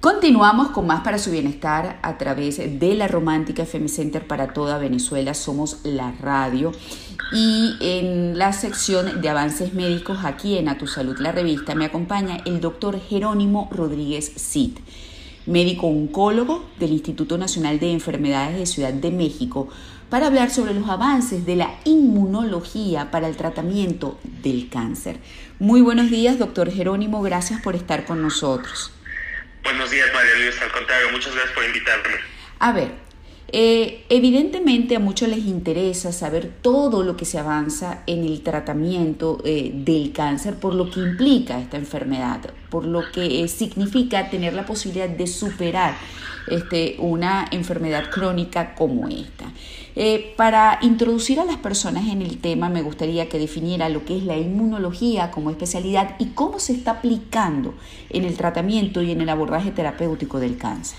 [0.00, 4.78] Continuamos con más para su bienestar a través de la Romántica FM Center para toda
[4.78, 5.34] Venezuela.
[5.34, 6.72] Somos la radio.
[7.34, 11.84] Y en la sección de avances médicos aquí en A Tu Salud, la revista, me
[11.84, 14.78] acompaña el doctor Jerónimo Rodríguez Cid,
[15.44, 19.68] médico oncólogo del Instituto Nacional de Enfermedades de Ciudad de México,
[20.08, 25.20] para hablar sobre los avances de la inmunología para el tratamiento del cáncer.
[25.58, 27.20] Muy buenos días, doctor Jerónimo.
[27.20, 28.92] Gracias por estar con nosotros.
[29.62, 30.64] Buenos días, María Luisa.
[30.64, 32.16] Al contrario, muchas gracias por invitarme.
[32.58, 32.90] A ver,
[33.52, 39.38] eh, evidentemente a muchos les interesa saber todo lo que se avanza en el tratamiento
[39.44, 44.54] eh, del cáncer por lo que implica esta enfermedad, por lo que eh, significa tener
[44.54, 45.96] la posibilidad de superar
[46.46, 49.52] este, una enfermedad crónica como esta.
[50.36, 54.24] para introducir a las personas en el tema, me gustaría que definiera lo que es
[54.24, 57.74] la inmunología como especialidad y cómo se está aplicando
[58.10, 60.98] en el tratamiento y en el abordaje terapéutico del cáncer.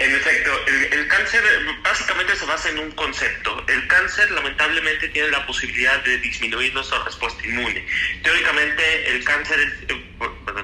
[0.00, 0.50] En efecto,
[0.92, 1.42] el, cáncer
[1.82, 3.62] básicamente se basa en un concepto.
[3.68, 7.86] El cáncer lamentablemente tiene la posibilidad de disminuir nuestra respuesta inmune.
[8.22, 10.02] Teóricamente el cáncer es, eh,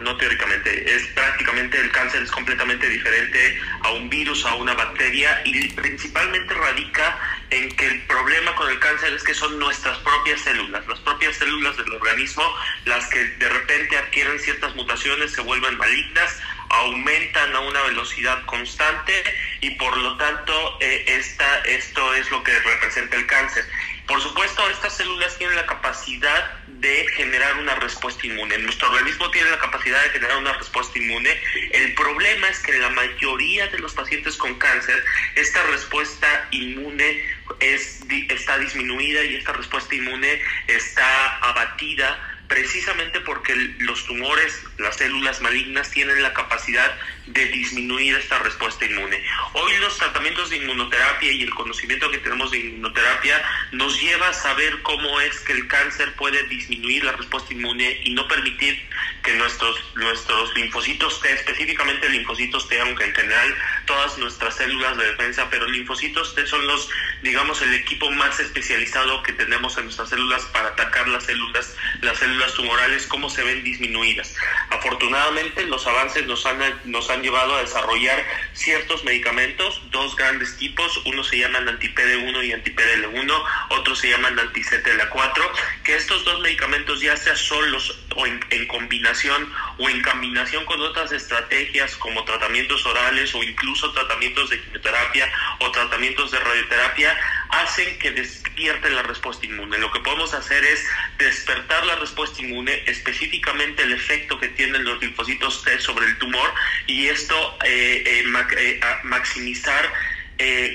[0.01, 5.43] no teóricamente, es prácticamente el cáncer es completamente diferente a un virus, a una bacteria
[5.45, 7.19] y principalmente radica
[7.51, 11.37] en que el problema con el cáncer es que son nuestras propias células, las propias
[11.37, 12.43] células del organismo,
[12.87, 19.13] las que de repente adquieren ciertas mutaciones, se vuelven malignas, aumentan a una velocidad constante
[19.61, 23.65] y por lo tanto eh, esta, esto es lo que representa el cáncer.
[24.07, 28.57] Por supuesto, estas células tienen la capacidad de generar una respuesta inmune.
[28.59, 31.37] Nuestro organismo tiene la capacidad de generar una respuesta inmune.
[31.73, 37.25] El problema es que en la mayoría de los pacientes con cáncer, esta respuesta inmune
[37.59, 45.41] es, está disminuida y esta respuesta inmune está abatida precisamente porque los tumores, las células
[45.41, 46.91] malignas, tienen la capacidad
[47.27, 49.23] de disminuir esta respuesta inmune.
[49.55, 54.33] Hoy los tratamientos de inmunoterapia y el conocimiento que tenemos de inmunoterapia nos lleva a
[54.33, 58.81] saber cómo es que el cáncer puede disminuir la respuesta inmune y no permitir
[59.23, 65.07] que nuestros, nuestros linfocitos T, específicamente linfocitos T, aunque en general todas nuestras células de
[65.07, 66.89] defensa, pero linfocitos T son los,
[67.23, 72.19] digamos, el equipo más especializado que tenemos en nuestras células para atacar las células, las
[72.19, 74.37] células tumorales, cómo se ven disminuidas.
[74.71, 81.03] Afortunadamente los avances nos han, nos han llevado a desarrollar ciertos medicamentos, dos grandes tipos,
[81.07, 85.51] uno se llaman anti-PD1 y anti-PDL1, otro se llaman anti-CTLA4,
[85.85, 91.13] que estos dos medicamentos ya sea solos o en combinación o en combinación con otras
[91.13, 97.19] estrategias como tratamientos orales o incluso tratamientos de quimioterapia o tratamientos de radioterapia
[97.51, 99.79] hacen que despierte la respuesta inmune.
[99.79, 100.85] Lo que podemos hacer es
[101.19, 106.53] despertar la respuesta inmune, específicamente el efecto que tienen los linfocitos T sobre el tumor
[106.87, 108.25] y esto eh, eh,
[108.59, 109.93] eh, maximizar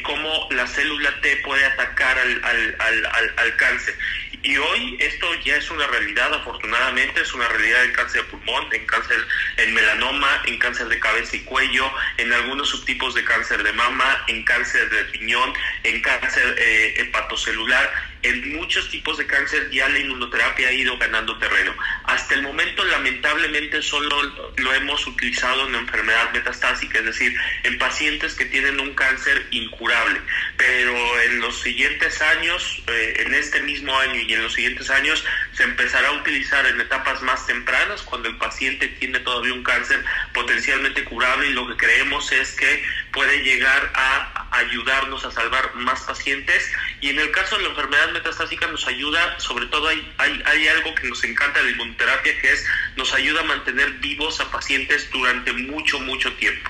[0.03, 2.43] cómo la célula T puede atacar al,
[2.79, 3.95] al, al cáncer.
[4.43, 8.73] Y hoy esto ya es una realidad, afortunadamente, es una realidad en cáncer de pulmón,
[8.73, 9.17] en cáncer,
[9.57, 14.23] en melanoma, en cáncer de cabeza y cuello, en algunos subtipos de cáncer de mama,
[14.27, 15.53] en cáncer de riñón,
[15.83, 21.37] en cáncer eh, hepatocelular en muchos tipos de cáncer ya la inmunoterapia ha ido ganando
[21.37, 21.75] terreno.
[22.05, 24.21] Hasta el momento, lamentablemente, solo
[24.57, 30.21] lo hemos utilizado en enfermedad metastásica, es decir, en pacientes que tienen un cáncer incurable.
[30.57, 35.23] Pero en los siguientes años, eh, en este mismo año y en los siguientes años,
[35.53, 40.03] se empezará a utilizar en etapas más tempranas, cuando el paciente tiene todavía un cáncer
[40.33, 46.01] potencialmente curable y lo que creemos es que puede llegar a ayudarnos a salvar más
[46.01, 46.69] pacientes
[46.99, 50.67] y en el caso de la enfermedad metastásica nos ayuda, sobre todo hay, hay, hay
[50.67, 54.51] algo que nos encanta de la inmunoterapia que es nos ayuda a mantener vivos a
[54.51, 56.69] pacientes durante mucho, mucho tiempo.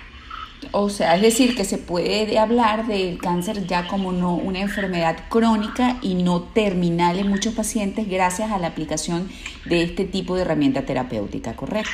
[0.69, 5.27] O sea, es decir, que se puede hablar del cáncer ya como no una enfermedad
[5.27, 9.29] crónica y no terminal en muchos pacientes gracias a la aplicación
[9.65, 11.91] de este tipo de herramienta terapéutica, ¿correcto?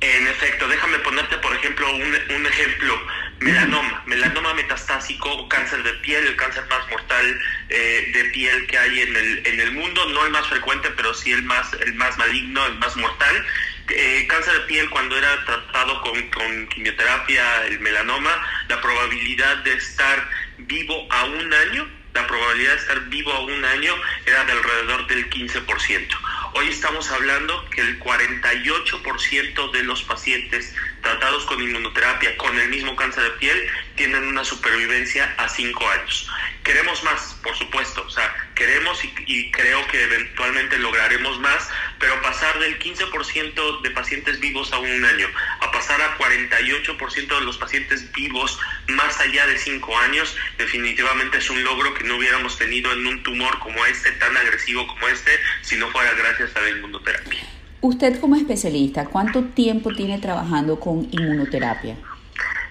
[0.00, 2.94] En efecto, déjame ponerte, por ejemplo, un, un ejemplo.
[3.40, 7.40] Melanoma, melanoma metastásico, cáncer de piel, el cáncer más mortal
[7.70, 11.14] eh, de piel que hay en el, en el mundo, no el más frecuente, pero
[11.14, 13.46] sí el más, el más maligno, el más mortal.
[13.88, 18.30] Eh, cáncer de piel cuando era tratado con, con quimioterapia, el melanoma,
[18.68, 20.28] la probabilidad de estar
[20.58, 23.94] vivo a un año, la probabilidad de estar vivo a un año
[24.26, 26.08] era de alrededor del 15%.
[26.52, 30.74] Hoy estamos hablando que el 48% de los pacientes
[31.10, 36.30] tratados con inmunoterapia con el mismo cáncer de piel tienen una supervivencia a 5 años.
[36.62, 41.68] Queremos más, por supuesto, o sea, queremos y, y creo que eventualmente lograremos más,
[41.98, 45.28] pero pasar del 15% de pacientes vivos a un año
[45.60, 51.50] a pasar a 48% de los pacientes vivos más allá de 5 años, definitivamente es
[51.50, 55.32] un logro que no hubiéramos tenido en un tumor como este, tan agresivo como este,
[55.62, 57.59] si no fuera gracias a la inmunoterapia.
[57.82, 61.96] Usted como especialista, ¿cuánto tiempo tiene trabajando con inmunoterapia?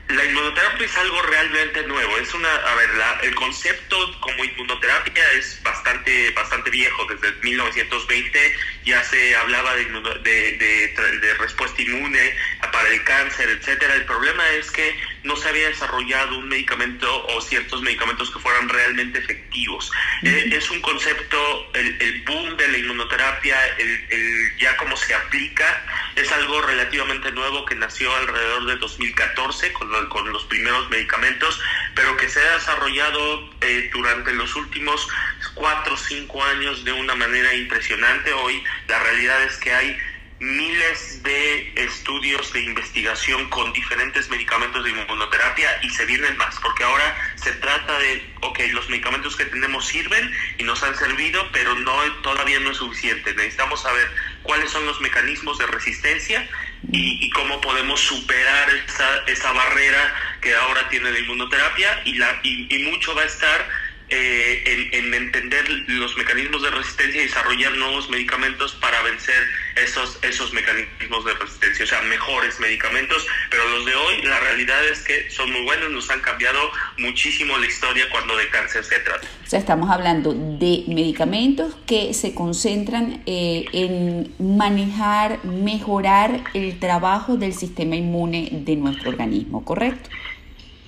[0.10, 2.18] La inmunoterapia es algo realmente nuevo.
[2.18, 2.90] Es una, a ver,
[3.24, 7.06] el concepto como inmunoterapia es bastante, bastante viejo.
[7.06, 8.40] Desde 1920
[8.90, 12.34] ya se hablaba de, de, de, respuesta inmune
[12.72, 13.94] para el cáncer, etcétera.
[13.94, 18.68] El problema es que no se había desarrollado un medicamento o ciertos medicamentos que fueran
[18.68, 19.92] realmente efectivos.
[20.24, 25.14] Eh, es un concepto, el, el, boom de la inmunoterapia, el, el, ya cómo se
[25.14, 25.86] aplica,
[26.16, 31.62] es algo relativamente nuevo que nació alrededor de 2014 con, con los primeros medicamentos,
[31.96, 35.08] pero que se ha desarrollado eh, durante los últimos
[35.54, 38.34] cuatro o cinco años de una manera impresionante.
[38.34, 39.98] Hoy la realidad es que hay
[40.40, 46.84] miles de estudios de investigación con diferentes medicamentos de inmunoterapia y se vienen más, porque
[46.84, 51.76] ahora se trata de, ok, los medicamentos que tenemos sirven y nos han servido, pero
[51.76, 53.34] no todavía no es suficiente.
[53.34, 54.10] Necesitamos saber
[54.44, 56.48] cuáles son los mecanismos de resistencia
[56.92, 62.90] y, cómo podemos superar esa, esa barrera que ahora tiene la inmunoterapia y, la, y
[62.90, 63.70] mucho va a estar
[64.10, 69.36] eh, en, entender los mecanismos de resistencia y desarrollar nuevos medicamentos para vencer
[69.76, 74.84] esos, esos mecanismos de resistencia, o sea, mejores medicamentos, pero los de hoy la realidad
[74.86, 76.60] es que son muy buenos, nos han cambiado
[76.98, 79.28] muchísimo la historia cuando de cáncer se trata.
[79.46, 87.38] O sea, estamos hablando de medicamentos que se concentran eh, en manejar, mejorar el trabajo
[87.38, 90.10] del sistema inmune de nuestro organismo, ¿correcto?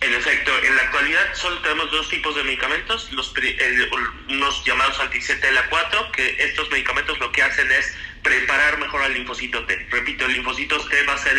[0.02, 3.34] En efecto, en la actualidad solo tenemos dos tipos de medicamentos, los,
[4.30, 9.88] unos llamados anti-CTLA4, que estos medicamentos lo que hacen es preparar mejor al linfocito T.
[9.90, 11.36] Repito, el linfocito T va a ser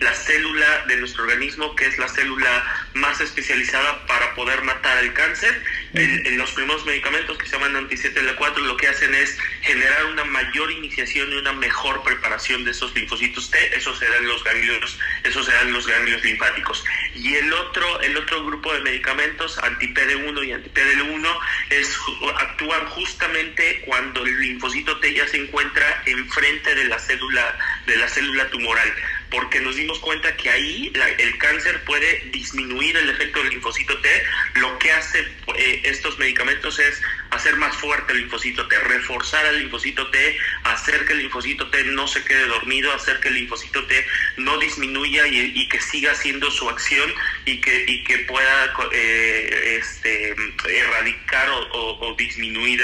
[0.00, 2.64] la célula de nuestro organismo que es la célula
[2.94, 5.62] más especializada para poder matar el cáncer.
[5.94, 10.72] En, los primeros medicamentos que se llaman anti-CTLA4 lo que hacen es generar una mayor
[10.72, 13.76] iniciación y una mejor preparación de esos linfocitos T.
[13.76, 16.84] Esos serán los ganglios, esos serán los ganglios linfáticos.
[17.14, 21.38] Y el otro, el otro grupo de medicamentos, anti-PD1 y anti-PDL1,
[21.70, 21.96] es,
[22.38, 27.56] actúan justamente cuando el linfocito T ya se encuentra en frente de la célula,
[27.86, 28.92] de la célula tumoral,
[29.30, 34.08] porque nos dimos cuenta que ahí el cáncer puede disminuir el efecto del linfocito T.
[34.96, 35.20] Hace
[35.56, 37.00] eh, estos medicamentos es
[37.30, 41.84] hacer más fuerte el linfocito T, reforzar al linfocito T, hacer que el linfocito T
[41.84, 44.06] no se quede dormido, hacer que el linfocito T
[44.36, 47.12] no disminuya y, que siga haciendo su acción
[47.46, 50.34] y que, y que pueda eh, este,
[50.68, 52.80] erradicar o, disminuir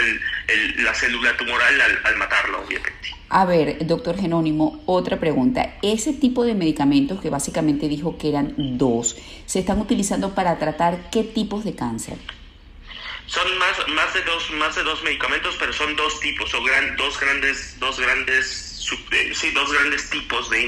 [0.79, 3.15] la célula tumoral al, al matarla, obviamente.
[3.29, 5.77] A ver, doctor Genónimo, otra pregunta.
[5.83, 9.17] Ese tipo de medicamentos que básicamente dijo que eran dos,
[9.47, 12.19] ¿se están utilizando para tratar qué tipos de cáncer?
[13.27, 16.97] Son más, más, de, dos, más de dos medicamentos, pero son dos tipos, o gran,
[16.97, 18.70] dos grandes, dos grandes
[19.35, 20.59] sí, dos grandes tipos de,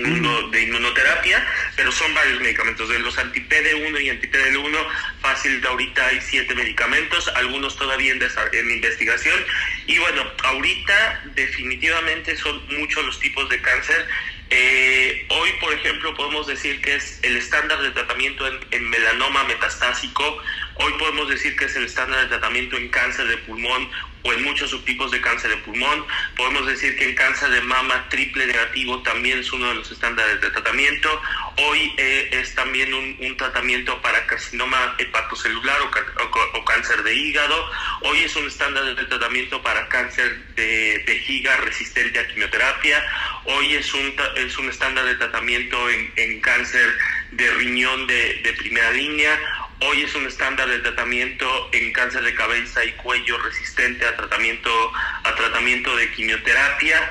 [0.51, 1.47] de inmunoterapia,
[1.77, 2.89] pero son varios medicamentos.
[2.89, 4.87] De los anti-PD1 y anti-PDL1,
[5.21, 9.45] fácil de ahorita hay siete medicamentos, algunos todavía en, en investigación.
[9.87, 14.07] Y bueno, ahorita definitivamente son muchos los tipos de cáncer.
[14.55, 20.43] Eh, hoy, por ejemplo, podemos decir que es el estándar de tratamiento en, melanoma metastásico.
[20.77, 23.89] Hoy podemos decir que es el estándar de tratamiento en cáncer de pulmón
[24.25, 26.07] o en muchos subtipos de cáncer de pulmón.
[26.37, 30.41] Podemos decir que el cáncer de mama triple negativo también es uno de los estándares
[30.41, 31.21] de tratamiento.
[31.59, 37.71] Hoy eh, es también un, tratamiento para carcinoma hepatocelular o, cáncer de hígado.
[38.03, 43.05] Hoy es un estándar de tratamiento para cáncer de vejiga resistente a quimioterapia.
[43.45, 46.97] Hoy es un, es un estándar de tratamiento en, cáncer
[47.33, 49.39] de riñón de, de primera línea
[49.85, 54.71] Hoy es un estándar de tratamiento en cáncer de cabeza y cuello resistente a tratamiento,
[55.25, 57.11] a tratamiento de quimioterapia.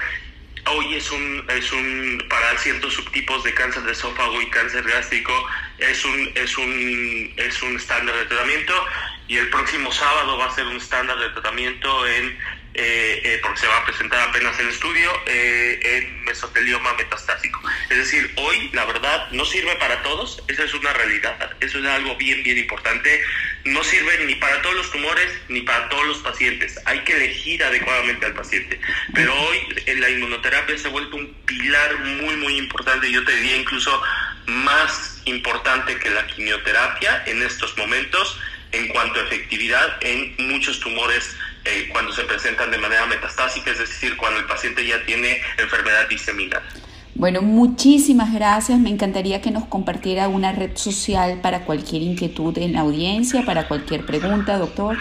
[0.67, 5.33] Hoy es un, es un, para ciertos subtipos de cáncer de esófago y cáncer gástrico,
[5.79, 8.73] es un, es un, es un estándar de tratamiento
[9.27, 12.37] y el próximo sábado va a ser un estándar de tratamiento en
[12.73, 17.61] eh, eh, porque se va a presentar apenas el estudio, eh, en mesotelioma metastásico.
[17.89, 21.85] Es decir, hoy la verdad no sirve para todos, esa es una realidad, eso es
[21.85, 23.21] algo bien, bien importante.
[23.65, 26.79] No sirve ni para todos los tumores ni para todos los pacientes.
[26.85, 28.79] Hay que elegir adecuadamente al paciente.
[29.13, 33.35] Pero hoy en la inmunoterapia se ha vuelto un pilar muy, muy importante, yo te
[33.35, 34.01] diría incluso
[34.45, 38.39] más importante que la quimioterapia en estos momentos
[38.71, 43.79] en cuanto a efectividad en muchos tumores eh, cuando se presentan de manera metastásica, es
[43.79, 46.63] decir, cuando el paciente ya tiene enfermedad diseminada.
[47.13, 48.79] Bueno, muchísimas gracias.
[48.79, 53.67] Me encantaría que nos compartiera una red social para cualquier inquietud en la audiencia, para
[53.67, 54.97] cualquier pregunta, doctor.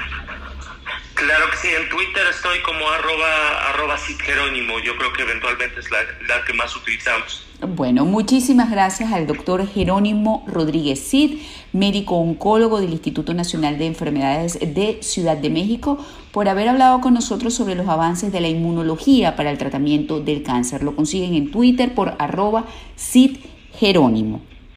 [1.21, 4.79] Claro que sí, en Twitter estoy como arroba, arroba Jerónimo.
[4.79, 7.47] Yo creo que eventualmente es la, la que más utilizamos.
[7.77, 11.43] Bueno, muchísimas gracias al doctor Jerónimo Rodríguez Cid,
[11.75, 15.99] médico oncólogo del Instituto Nacional de Enfermedades de Ciudad de México,
[16.33, 20.43] por haber hablado con nosotros sobre los avances de la inmunología para el tratamiento del
[20.43, 20.83] cáncer.
[20.83, 22.65] Lo consiguen en Twitter por arroba
[22.97, 23.37] Cid
[23.75, 24.50] Jerónimo.